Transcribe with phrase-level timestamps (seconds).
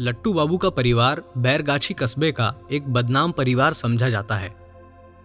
[0.00, 4.56] लट्टू बाबू का परिवार बैरगाछी कस्बे का एक बदनाम परिवार समझा जाता है।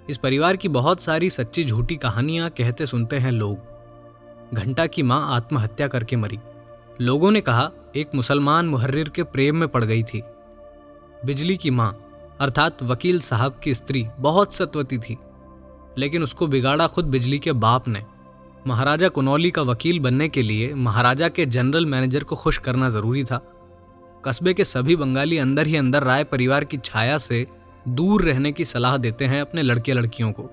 [0.10, 3.58] इस परिवार की बहुत सारी सच्ची झूठी कहानियाँ कहते सुनते हैं लोग।
[4.54, 6.40] घंटा की माँ आत्महत्या करके मरी।
[7.02, 10.23] लोगों ने कहा, एक मुसलमान मुहर्रिर के प्रेम में पड़ गई थी।
[11.26, 12.05] बिजली की माँ,
[12.40, 15.17] अर्थात वकील साहब की स्त्री, बहुत सत्वती थी।
[15.98, 18.04] लेकिन उसको बिगाड़ा खुद बिजली के बाप ने।
[18.67, 23.23] महाराजा कुनौली का वकील बनने के लिए महाराजा के जनरल मैनेजर को खुश करना ज़रूरी
[23.23, 23.55] था।
[24.26, 27.48] कस्बे के सभी बंगाली अंदर ही अंदर राय परिवार की छाया से
[27.88, 30.44] दूर रहने की सलाह देते हैं अपने लड़के लड़कियों को।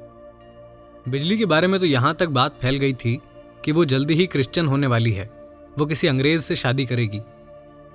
[1.09, 3.21] बिजली के बारे में तो यहाँ तक बात फैल गई थी
[3.65, 5.31] कि वो जल्दी ही क्रिश्चियन होने वाली है।
[5.79, 7.21] वो किसी अंग्रेज़ से शादी करेगी।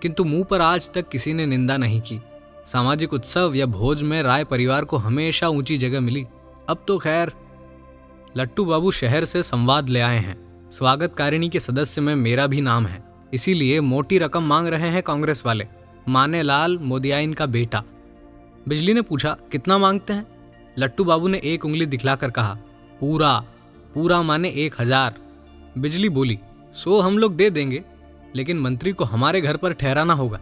[0.02, 2.22] किंतु मुँह पर आज तक किसी ने निंदा नहीं की।
[2.66, 6.26] सामाजिक उत्सव या भोज में राय परिवार को हमेशा ऊँची जगह मिली।
[6.70, 7.32] अब तो खैर,
[8.38, 12.86] लट्टू बाबू शहर से संवाद ले आए हैं। स्वागतकारिणी के सदस्य में मेरा भी नाम
[12.86, 15.68] है। इसीलिए मोटी रकम मांग रहे हैं कांग्रेस वाले।
[16.10, 17.84] माने लाल मोदियाइन का बेटा।
[18.68, 20.26] बिजली ने पूछा, कितना मांगते हैं?
[20.78, 22.54] लट्टू बाबू ने एक उंगली दिखलाकर कहा,
[23.00, 23.44] पूरा
[23.94, 25.16] पूरा माने एक हज़ार।
[25.78, 26.38] बिजली बोली,
[26.76, 27.84] सो हम लोग दे देंगे,
[28.36, 30.40] लेकिन मंत्री को हमारे घर पर ठहराना होगा।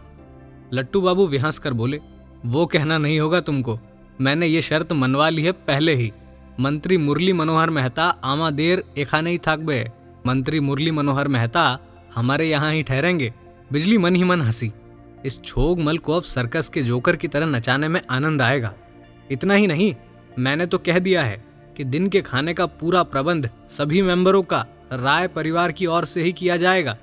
[0.72, 2.00] लट्टू बाबू विहंस कर बोले,
[2.46, 3.78] वो कहना नहीं होगा तुमको।
[4.20, 6.12] मैंने ये शर्त मनवा ली है पहले ही।
[6.60, 9.84] मंत्री मुरली मनोहर मेहता आमा देर एखा नहीं थाकबे
[10.26, 11.62] मंत्री मुरली मनोहर मेहता
[12.14, 13.32] हमारे यहाँ ही ठहरेंगे।
[13.72, 14.72] बिजली मन ही मन हँसी।
[15.26, 18.74] इस छोग मल को अब सर्कस के जोकर की तरह नचाने में आनंद आएगा।
[19.30, 19.94] इतना ही नहीं,
[20.38, 21.44] मैंने तो कह दिया है
[21.76, 26.22] कि दिन के खाने का पूरा प्रबंध सभी मेंबरों का राय परिवार की ओर से
[26.22, 26.96] ही किया जाएगा।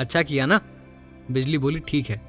[0.00, 0.60] अच्छा किया ना?
[1.30, 2.20] बिजली बोली, ठीक है।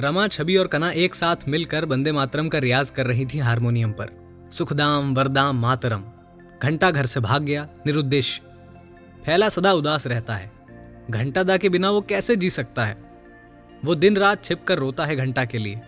[0.00, 3.92] रमा छवि और कना एक साथ मिलकर बंदे मातरम का रियाज कर रही थी हारमोनियम
[3.92, 4.10] पर।
[4.52, 6.04] सुखदाम, वरदाम, मातरम।
[6.62, 8.42] घंटा घर से भाग गया निरुद्देश्य
[9.26, 10.55] फैला सदा उदास रहता है।
[11.10, 12.96] घंटा दा के बिना वो कैसे जी सकता है?
[13.84, 15.80] वो दिन रात छिप कर रोता है घंटा के लिए।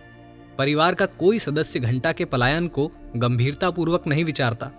[0.57, 4.71] परिवार का कोई सदस्य घंटा के पलायन को गंभीरता पूर्वक नहीं विचारता।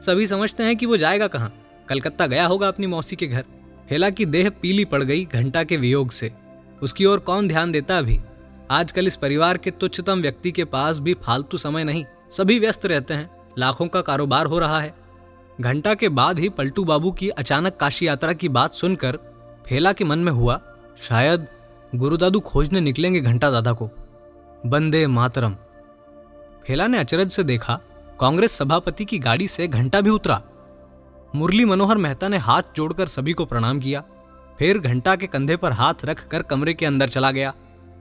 [0.00, 1.62] सभी समझते हैं कि वो जाएगा कहाँ?
[1.88, 3.44] कलकत्ता गया होगा अपनी मौसी के घर।
[3.90, 6.32] हेला की देह पीली पड़ गई घंटा के वियोग से।
[6.82, 8.20] उसकी ओर कौन ध्यान देता अभी?
[8.70, 13.14] आजकल इस परिवार के तुच्छतम व्यक्ति के पास भी फालतू समय नहीं। सभी व्यस्त रहते
[13.14, 14.94] हैं। लाखों का कारोबार हो रहा है।
[15.60, 19.18] घंटा के बाद ही पलटू बाबू की अचानक काशी यात्रा की बात सुनकर
[19.66, 20.60] फेला के मन में हुआ,
[21.02, 21.46] शायद
[21.94, 23.90] गुरुदादू खोजने निकलेंगे घंटा दादा को।
[24.66, 25.56] बंदे मातरम।
[26.66, 27.80] फेला ने अचरज से देखा,
[28.20, 30.42] कांग्रेस सभापति की गाड़ी से घंटा भी उतरा।
[31.34, 34.02] मुरली मनोहर मेहता ने हाथ जोड़कर सभी को प्रणाम किया।
[34.58, 37.54] फिर घंटा के कंधे पर हाथ रख कर कमरे के अंदर चला गया।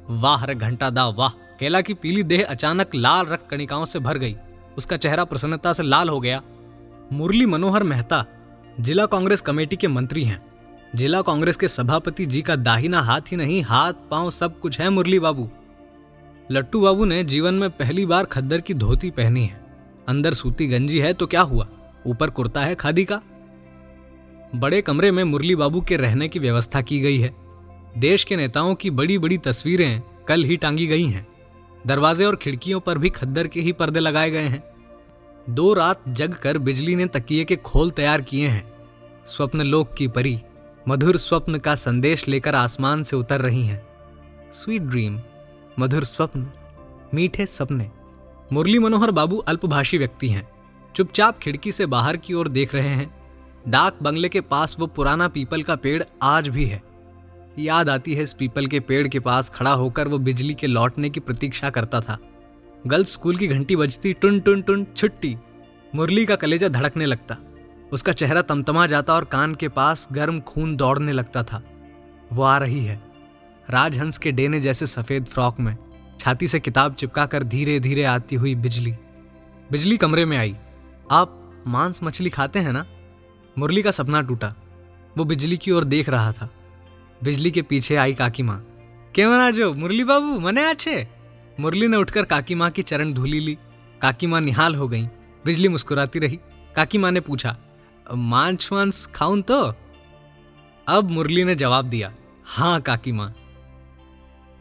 [0.09, 1.29] वाह रे घंटा दा, वाह!
[1.29, 4.35] केला की पीली देह अचानक लाल रक्त कणिकाओं से भर गई।
[4.77, 6.41] उसका चेहरा प्रसन्नता से लाल हो गया।
[7.13, 8.25] मुरली मनोहर मेहता
[8.79, 10.45] जिला कांग्रेस कमेटी के मंत्री हैं।
[10.95, 14.89] जिला कांग्रेस के सभापति जी का दाहिना हाथ ही नहीं, हाथ, पाँव सब कुछ है
[14.89, 15.49] मुरली बाबू।
[16.51, 19.65] लट्टू बाबू ने जीवन में पहली बार खद्दर की धोती पहनी है।
[20.07, 21.67] अंदर सूती गंजी है तो क्या हुआ?
[22.05, 23.21] ऊपर कुर्ता है खादी का?
[24.55, 27.35] बड़े कमरे में मुरली बाबू के रहने की व्यवस्था की गई है।
[27.97, 31.27] देश के नेताओं की बड़ी बड़ी तस्वीरें कल ही टांगी गई हैं।
[31.87, 34.74] दरवाजे और खिड़कियों पर भी खद्दर के ही पर्दे लगाए गए हैं।
[35.49, 38.73] दो रात जग कर बिजली ने तकिए के खोल तैयार किए हैं।
[39.25, 40.41] स्वप्न लोक की परी,
[40.87, 43.87] मधुर स्वप्न का संदेश लेकर आसमान से उतर रही हैं।
[44.53, 45.19] स्वीट ड्रीम,
[45.79, 46.47] मधुर स्वप्न,
[47.13, 47.91] मीठे सपने।
[48.53, 50.47] मुरली मनोहर बाबू अल्पभाषी व्यक्ति हैं।
[50.95, 53.15] चुपचाप खिड़की से बाहर की ओर देख रहे हैं।
[53.67, 56.83] डाक बंगले के पास वो पुराना पीपल का पेड़ आज भी है।
[57.59, 61.09] याद आती है इस पीपल के पेड़ के पास खड़ा होकर वो बिजली के लौटने
[61.09, 62.17] की प्रतीक्षा करता था।
[62.87, 65.37] गर्ल्स स्कूल की घंटी बजती टुन टुन टुन छुट्टी।
[65.95, 67.37] मुरली का कलेजा धड़कने लगता।
[67.91, 71.63] उसका चेहरा तमतमा जाता और कान के पास गर्म खून दौड़ने लगता था।
[72.33, 73.03] वो आ रही है।
[73.69, 75.77] राजहंस के डेने जैसे सफ़ेद फ्रॉक में,
[76.19, 78.91] छाती से किताब चिपका कर धीरे धीरे आती हुई बिजली।
[79.71, 80.55] बिजली कमरे में आई।
[81.11, 82.85] आप मांस मछली खाते हैं ना?
[83.57, 84.55] मुरली का सपना टूटा।
[85.17, 86.49] वो बिजली की ओर देख रहा था।
[87.23, 88.67] बिजली के पीछे आई काकी माँ।
[89.15, 91.14] केवन जो, मुरली बाबू, मने आछे?
[91.59, 93.57] मुरली ने उठकर काकी माँ की चरण धूली ली।
[94.01, 95.05] काकी माँ निहाल हो गई।
[95.45, 96.39] बिजली मुस्कुराती रही।
[96.75, 97.57] काकी माँ ने पूछा
[98.13, 99.73] मांस वांस खाऊं तो?
[100.87, 102.13] अब मुरली ने जवाब दिया
[102.45, 103.33] हाँ काकी माँ।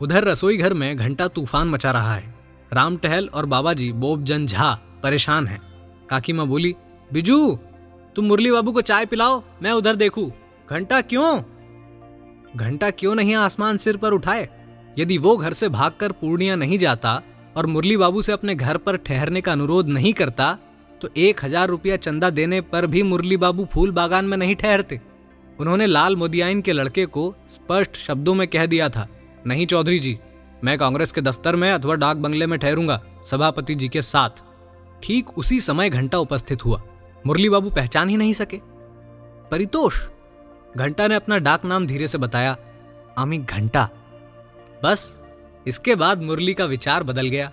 [0.00, 2.34] उधर रसोई घर में घंटा तूफ़ान मचा रहा है।
[2.72, 5.60] राम टहल और बाबा जी बोबजन झा परेशान हैं।
[6.10, 6.74] काकी माँ बोली,
[7.12, 7.58] बिजू,
[8.16, 10.32] तुम मुरली बाबू को चाय पिलाओ, मैं उधर देखू।
[10.70, 11.42] घंटा क्यों?
[12.56, 14.63] घंटा क्यों नहीं आसमान सिर पर उठाए?
[14.98, 17.20] यदि वो घर से भागकर पूर्णिया नहीं जाता
[17.56, 20.52] और मुरली बाबू से अपने घर पर ठहरने का अनुरोध नहीं करता
[21.00, 25.00] तो एक हज़ार रुपया चंदा देने पर भी मुरली बाबू फूल बागान में नहीं ठहरते।
[25.60, 29.06] उन्होंने लाल मोदियाइन के लड़के को स्पष्ट शब्दों में कह दिया था,
[29.46, 30.18] नहीं चौधरी जी,
[30.64, 34.42] मैं कांग्रेस के दफ्तर में अथवा डाक बंगले में ठहरूँगा, सभापति जी के साथ।
[35.02, 36.82] ठीक उसी समय घंटा उपस्थित हुआ।
[37.24, 38.60] मुरली बाबू पहचान ही नहीं सके।
[39.50, 40.00] परितोष,
[40.76, 42.56] घंटा ने अपना डाक नाम धीरे से बताया,
[43.18, 43.88] आमी घंटा
[44.82, 45.18] बस,
[45.66, 47.52] इसके बाद मुरली का विचार बदल गया।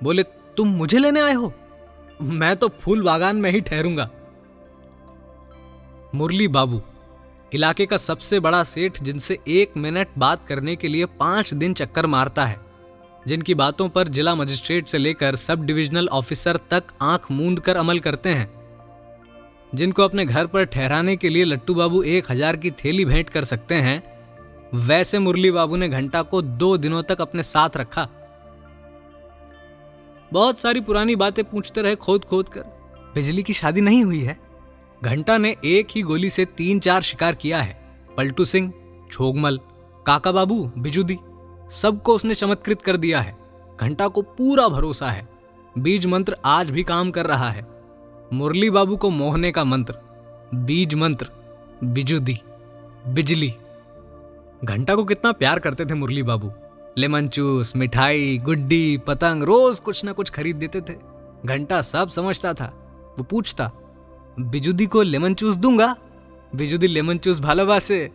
[0.00, 0.22] बोले,
[0.56, 1.52] तुम मुझे लेने आए हो?
[2.22, 4.08] मैं तो फूल बागान में ही ठहरूँगा।
[6.14, 6.80] मुरली बाबू,
[7.52, 12.06] इलाके का सबसे बड़ा सेठ जिनसे एक मिनट बात करने के लिए पाँच दिन चक्कर
[12.06, 12.60] मारता है,
[13.26, 17.98] जिनकी बातों पर जिला मजिस्ट्रेट से लेकर सब डिविजनल ऑफिसर तक आँख मूंद कर अमल
[17.98, 18.50] करते हैं।
[19.72, 23.44] जिनको अपने घर पर ठहराने के लिए लट्टू बाबू एक हज़ार की थैली भेंट कर
[23.44, 24.02] सकते हैं
[24.74, 28.08] वैसे मुरली बाबू ने घंटा को दो दिनों तक अपने साथ रखा।
[30.32, 32.60] बहुत सारी पुरानी बातें पूछते रहे खोद खोद कर।
[33.14, 34.40] बिजली की शादी नहीं हुई है।
[35.04, 38.72] घंटा ने एक ही गोली से तीन चार शिकार किया है। पलटू सिंह,
[39.12, 39.60] छोगमल,
[40.06, 41.18] काका बाबू, बिजुदी,
[41.70, 43.38] सबको उसने चमत्कृत कर दिया है।
[43.80, 45.28] घंटा को पूरा भरोसा है।
[45.78, 47.66] बीज मंत्र आज भी काम कर रहा है।
[48.32, 49.94] मुरली बाबू को मोहने का मंत्र,
[50.54, 51.30] बीज मंत्र,
[51.84, 52.40] बिजुदी,
[53.08, 53.54] बिजली।
[54.64, 56.52] घंटा को कितना प्यार करते थे मुरली बाबू।
[56.98, 60.94] लेमन चूस, मिठाई, गुड्डी, पतंग, रोज कुछ ना कुछ खरीद देते थे।
[61.46, 62.66] घंटा सब समझता था,
[63.18, 63.70] वो पूछता,
[64.40, 65.96] बिजुदी को लेमन चूस दूँगा?
[66.54, 68.10] बिजुदी लेमन चूस भालोबासे?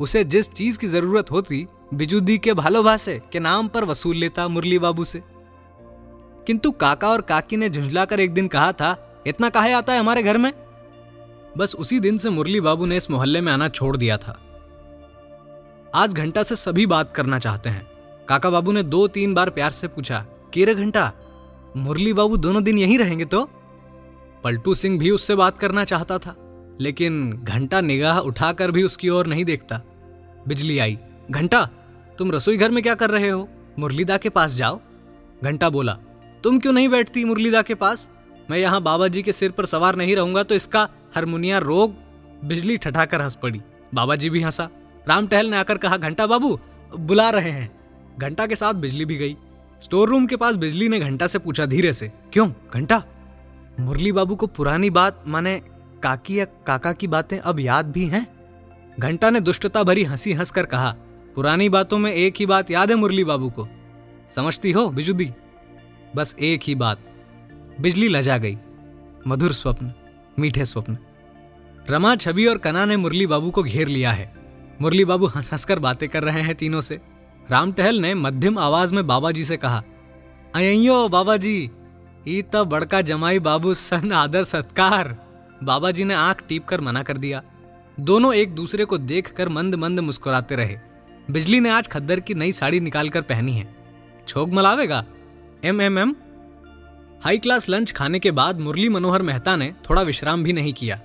[0.00, 4.78] उसे जिस चीज़ की ज़रूरत होती, बिजुदी के भालोबासे के नाम पर वसूल लेता मुरली
[4.78, 5.22] बाबू से।
[6.46, 10.22] किंतु काका और काकी ने झुंझलाकर एक दिन कहा था, इतना काहे आता है हमारे
[10.22, 10.52] घर में?
[11.58, 14.51] बस उसी दिन से मुरली बाबू ने इस मोहल्ले में आना छोड़ दिया था।
[15.94, 17.82] आज घंटा से सभी बात करना चाहते हैं।
[18.28, 20.24] काका बाबू ने दो तीन बार प्यार से पूछा,
[20.54, 21.12] केरे घंटा,
[21.76, 23.44] मुरली बाबू दोनों दिन यहीं रहेंगे तो?
[24.44, 26.34] पलटू सिंह भी उससे बात करना चाहता था,
[26.80, 29.80] लेकिन घंटा निगाह उठाकर भी उसकी ओर नहीं देखता।
[30.48, 30.98] बिजली आई,
[31.30, 31.64] घंटा,
[32.18, 33.48] तुम रसोई घर में क्या कर रहे हो?
[33.78, 34.80] मुरलीदा के पास जाओ।
[35.44, 35.98] घंटा बोला,
[36.44, 38.08] तुम क्यों नहीं बैठती मुरलीदा के पास?
[38.50, 41.94] मैं यहाँ बाबा जी के सिर पर सवार नहीं रहूँगा तो इसका हारमोनिया रोग।
[42.44, 43.60] बिजली ठठाकर हंस पड़ी
[43.94, 44.68] बाबा जी भी हंसा।
[45.08, 46.60] राम टहल ने आकर कहा, घंटा बाबू,
[46.98, 47.80] बुला रहे हैं.
[48.18, 49.36] घंटा के साथ बिजली भी गई।
[49.82, 52.50] स्टोर रूम के पास बिजली ने घंटा से पूछा, धीरे से, क्यों?
[52.74, 53.04] घंटा?
[53.80, 55.62] मुरली बाबू को पुरानी बात, माने
[56.02, 58.26] काकी या काका की बातें अब याद भी हैं?
[59.00, 60.96] घंटा ने दुष्टता भरी हँसी हंसकर कहा,
[61.34, 63.68] पुरानी बातों में एक ही बात याद है मुरली बाबू को।
[64.36, 65.30] समझती हो, बिजुदी?
[66.16, 66.98] बस एक ही बात।
[67.80, 68.58] बिजली लजा गई।
[69.26, 69.92] मधुर स्वप्न,
[70.38, 70.98] मीठे स्वप्न।
[71.90, 74.41] रमा, छवि और कना ने मुरली बाबू को घेर लिया है।
[74.82, 76.94] मुरली बाबू हंस हंसकर बातें कर रहे हैं तीनों से।
[77.50, 79.82] राम टहल ने मध्यम आवाज़ में बाबा जी से कहा
[80.54, 81.70] अयो बाबा जी
[82.28, 85.08] ई तो बड़का जमाई बाबू सन आदर सत्कार।
[85.62, 87.42] बाबा जी ने आँख टीप कर मना कर दिया।
[88.00, 90.76] दोनों एक दूसरे को देख कर मंद मंद मुस्कुराते रहे।
[91.30, 93.68] बिजली ने आज खद्दर की नई साड़ी निकालकर पहनी है।
[94.28, 95.04] छोग मलावेगा?
[95.64, 96.14] एम एम एम?
[97.24, 101.00] हाई क्लास लंच खाने के बाद मुरली मनोहर मेहता ने थोड़ा विश्राम भी नहीं किया।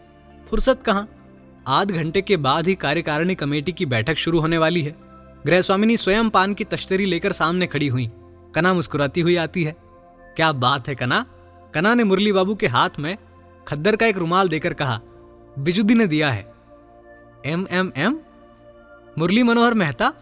[0.49, 1.05] फुर्सत कहा?
[1.67, 4.95] आध घंटे के बाद ही कार्यकारिणी कमेटी की बैठक शुरू होने वाली है।
[5.45, 8.09] गृह स्वामिनी स्वयं पान की तश्तरी लेकर सामने खड़ी हुई।
[8.55, 9.75] कना मुस्कुराती हुई आती है।
[10.35, 11.25] क्या बात है कना।
[11.73, 13.17] कना ने मुरली बाबू के हाथ में
[13.67, 15.01] खद्दर का एक रुमाल देकर कहा,
[15.59, 16.53] बिजुदी ने दिया है।
[17.45, 18.19] एम एम एम?
[19.17, 20.13] मुरली मनोहर मेहता,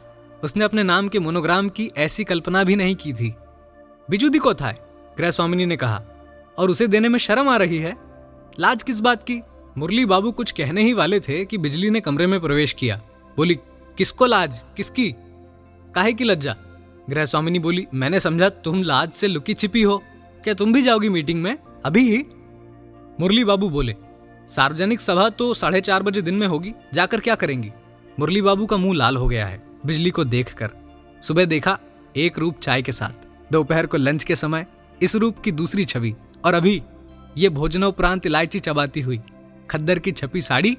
[0.43, 3.33] उसने अपने नाम के मोनोग्राम की ऐसी कल्पना भी नहीं की थी।
[4.09, 4.71] बिजुदी को था
[5.17, 6.01] गृह स्वामिनी ने कहा,
[6.57, 7.97] और उसे देने में शर्म आ रही है?
[8.59, 9.41] लाज किस बात की?
[9.77, 13.01] मुरली बाबू कुछ कहने ही वाले थे कि बिजली ने कमरे में प्रवेश किया।
[13.37, 13.55] बोली,
[13.97, 14.61] किसको लाज?
[14.77, 15.15] किसकी?
[15.95, 16.55] काहे की लज्जा?
[17.09, 19.97] गृह स्वामिनी बोली, मैंने समझा तुम लाज से लुकी छिपी हो।
[20.43, 21.57] क्या तुम भी जाओगी मीटिंग में?
[21.85, 22.23] अभी ही?
[23.19, 23.95] मुरली बाबू बोले,
[24.49, 27.71] सार्वजनिक सभा तो साढ़े चार बजे दिन में होगी। जाकर क्या करेंगी?
[28.19, 30.71] मुरली बाबू का मुँह लाल हो गया है, बिजली को देखकर।
[31.21, 31.77] सुबह देखा,
[32.15, 34.65] एक रूप चाय के साथ, दोपहर को लंच के समय,
[35.01, 36.15] इस रूप की दूसरी छवि।
[36.45, 36.81] और अभी,
[37.37, 39.21] ये भोजनोपरांत इलायची चबाती हुई।
[39.71, 40.77] खद्दर की छपी साड़ी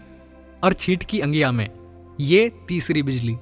[0.65, 1.69] और छीट की अंगिया में।
[2.21, 3.37] ये तीसरी बिजली।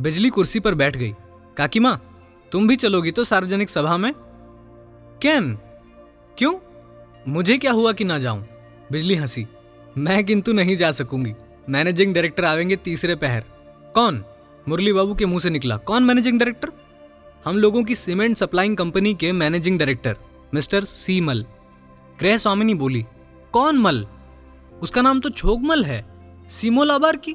[0.00, 1.14] बिजली कुर्सी पर बैठ गई।
[1.56, 2.06] काकी माँ,
[2.52, 4.12] तुम भी चलोगी तो सार्वजनिक सभा में?
[5.22, 5.54] कैन?
[6.38, 6.54] क्यों?
[7.28, 8.46] मुझे क्या हुआ कि ना जाऊँ?
[8.92, 9.46] बिजली हँसी।
[9.98, 11.34] मैं किंतु नहीं जा सकूँगी।
[11.68, 13.44] मैनेजिंग डायरेक्टर आवेंगे तीसरे पहर।
[13.94, 14.24] कौन?
[14.68, 16.72] मुरली बाबू के मुँह से निकला। कौन मैनेजिंग डायरेक्टर?
[17.44, 20.16] हम लोगों की सीमेंट सप्लाइंग कंपनी के managing director,
[20.54, 21.46] mister C Mal.
[22.18, 23.04] ग्रह स्वामिनी बोली,
[23.52, 24.06] कौन मल?
[24.82, 26.04] उसका नाम तो छोगमल है
[26.50, 27.34] सीमो लाबार की।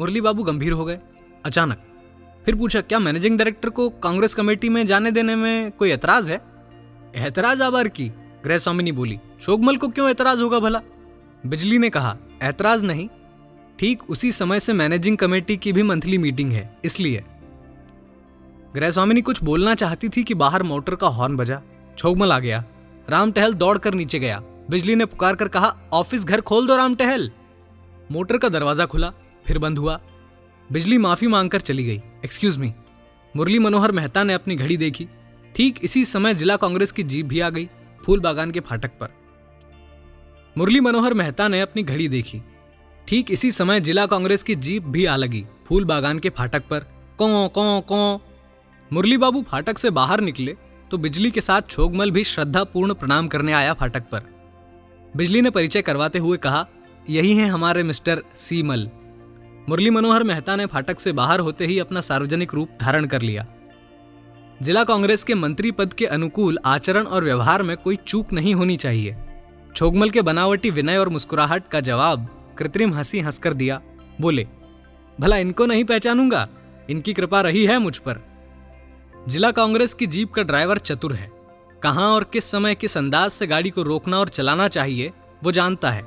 [0.00, 0.98] मुरली बाबू गंभीर हो गए,
[1.44, 1.82] अचानक।
[2.46, 6.40] फिर पूछा, क्या मैनेजिंग डायरेक्टर को कांग्रेस कमेटी में जाने देने में कोई एतराज़ है?
[7.16, 8.08] एतराज़ आबार की
[8.44, 10.80] गृह स्वामिनी बोली। शोगमल को क्यों एतराज़ होगा भला?
[11.46, 13.08] बिजली ने कहा, ऐतराज नहीं,
[13.78, 17.24] ठीक उसी समय से मैनेजिंग कमेटी की भी मंथली मीटिंग है, इसलिए।
[18.74, 21.60] गृह स्वामिनी कुछ बोलना चाहती थी कि बाहर मोटर का हॉर्न बजा।
[21.98, 22.64] छोगमल आ गया
[23.10, 26.76] राम टहल दौड़ कर नीचे गया। बिजली ने पुकार कर कहा, ऑफ़िस घर खोल दो
[26.76, 27.30] राम टहल
[28.12, 29.12] मोटर का दरवाज़ा खुला,
[29.46, 30.00] फिर बंद हुआ।
[30.70, 32.72] बिजली माफ़ी मांगकर चली गई। एक्सक्यूज मी
[33.34, 35.06] मुरली मनोहर मेहता ने अपनी घड़ी देखी।
[35.54, 37.68] ठीक इसी समय जिला कांग्रेस की जीप भी आ गई,
[38.02, 39.08] फूल बागान के फाटक पर।
[40.56, 42.40] मुरली मनोहर मेहता ने अपनी घड़ी देखी।
[43.08, 46.86] ठीक इसी समय जिला कांग्रेस की जीप भी आ लगी, फूल बागान के फाटक पर।
[47.18, 48.20] कौ कौ कौ।
[48.90, 50.56] मुरली बाबू फाटक से बाहर निकले
[50.90, 54.22] तो बिजली के साथ छोगमल भी श्रद्धापूर्ण प्रणाम करने आया फाटक पर।
[55.16, 56.66] बिजली ने परिचय करवाते हुए कहा,
[57.10, 58.90] यही हैं हमारे मिस्टर सीमल।
[59.68, 63.46] मुरली मनोहर मेहता ने फाटक से बाहर होते ही अपना सार्वजनिक रूप धारण कर लिया।
[64.62, 68.76] जिला कांग्रेस के मंत्री पद के अनुकूल आचरण और व्यवहार में कोई चूक नहीं होनी
[68.76, 69.16] चाहिए।
[69.76, 72.28] छोगमल के बनावटी विनय और मुस्कुराहट का जवाब
[72.58, 73.80] कृत्रिम हँसी हंसकर दिया,
[74.20, 74.48] बोले,
[75.20, 76.48] भला इनको नहीं पहचानूँगा?
[76.90, 78.20] इनकी कृपा रही है मुझ पर।
[79.28, 81.33] जिला कांग्रेस की जीप का ड्राइवर चतुर है।
[81.84, 85.12] कहाँ और किस समय किस अंदाज से गाड़ी को रोकना और चलाना चाहिए,
[85.44, 86.02] वो जानता है।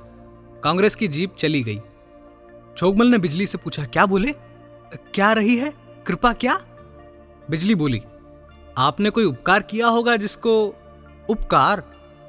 [0.64, 1.80] कांग्रेस की जीप चली गई।
[2.78, 4.32] छोगमल ने बिजली से पूछा, क्या बोले?
[5.14, 5.74] क्या रही है?
[6.08, 6.60] कृपा क्या?
[7.50, 8.02] बिजली बोली,
[8.78, 10.66] आपने कोई उपकार किया होगा जिसको
[11.30, 11.84] उपकार?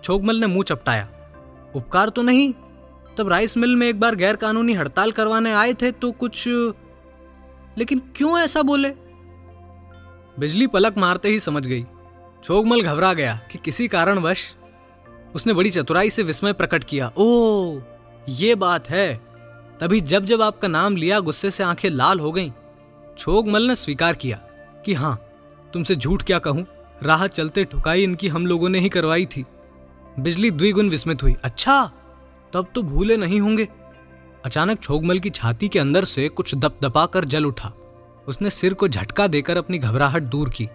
[0.05, 1.09] छोगमल ने मुँह चपटाया,
[1.77, 2.53] उपकार तो नहीं।
[3.19, 6.45] तब राइस मिल में एक बार गैर कानूनी हड़ताल करवाने आए थे तो कुछ,
[7.79, 8.91] लेकिन क्यों ऐसा बोले?
[10.39, 11.87] बिजली पलक मारते ही समझ गई
[12.45, 14.55] छोगमल घबरा गया कि किसी कारणवश
[15.35, 17.81] उसने बड़ी चतुराई से विस्मय प्रकट किया। ओ
[18.29, 19.15] ये बात है।
[19.81, 22.51] तभी जब जब आपका नाम लिया, गुस्से से आँखें लाल हो गईं
[23.19, 24.37] छोगमल ने स्वीकार किया
[24.87, 25.17] कि हाँ,
[25.73, 26.67] तुमसे झूठ क्या कहूँ?
[27.03, 29.45] राह चलते ठुकाई इनकी हम लोगों ने ही करवाई थी।
[30.19, 31.85] बिजली द्विगुण विस्मित हुई। अच्छा
[32.53, 33.69] तब तो भूले नहीं होंगे।
[34.45, 37.73] अचानक छोगमल की छाती के अंदर से कुछ दपदपा कर जल उठा।
[38.29, 40.69] उसने सिर को झटका देकर अपनी घबराहट दूर की।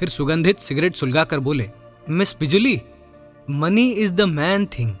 [0.00, 1.70] फिर सुगंधित सिगरेट सुलगा कर बोले,
[2.06, 2.80] miss Bijuli
[3.48, 4.94] money is the main thing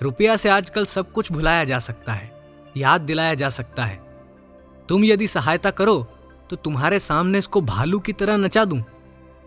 [0.00, 2.30] रुपया से आजकल सब कुछ भुलाया जा सकता है,
[2.74, 3.98] याद दिलाया जा सकता है।
[4.88, 6.00] तुम यदि सहायता करो
[6.50, 8.82] तो तुम्हारे सामने इसको भालू की तरह नचा दूँ।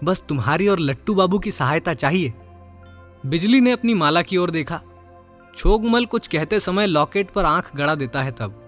[0.03, 2.33] बस तुम्हारी और लट्टू बाबू की सहायता चाहिए।
[3.25, 4.81] बिजली ने अपनी माला की ओर देखा।
[5.57, 8.59] छोगमल कुछ कहते समय लॉकेट पर आँख गड़ा देता है तब।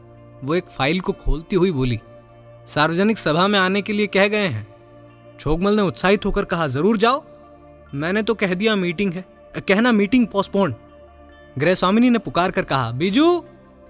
[0.44, 2.00] वो एक फ़ाइल को खोलती हुई बोली,
[2.68, 4.68] सार्वजनिक सभा में आने के लिए कह गए हैं।
[5.40, 7.24] छोगमल ने उत्साहित होकर कहा ज़रूर जाओ।
[7.94, 9.26] मैंने तो कह दिया मीटिंग है।
[9.60, 10.76] कहना मीटिंग पोस्टपोन
[11.58, 13.28] गृह स्वामिनी ने पुकार कर कहा बीजू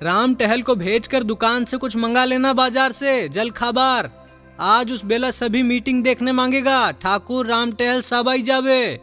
[0.01, 4.11] राम टहल को भेजकर दुकान से कुछ मंगा लेना बाज़ार से जल खाबार।
[4.61, 8.99] आज उस बेला सभी मीटिंग देखने मांगेगा। ठाकुर राम टहल सब आई जावे।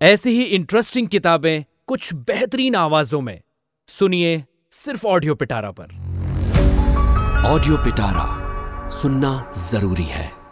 [0.00, 3.40] ऐसी ही इंटरेस्टिंग किताबें कुछ बेहतरीन आवाजों में।
[3.88, 5.92] सुनिए सिर्फ़ ऑडियो पिटारा पर।
[7.46, 8.24] ऑडियो पिटारा
[8.90, 10.43] सुनना ज़रूरी है।